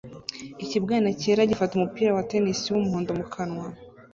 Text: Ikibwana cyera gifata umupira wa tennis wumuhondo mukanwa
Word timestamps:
Ikibwana 0.63 1.09
cyera 1.19 1.49
gifata 1.49 1.71
umupira 1.75 2.09
wa 2.15 2.25
tennis 2.29 2.59
wumuhondo 2.71 3.11
mukanwa 3.19 3.65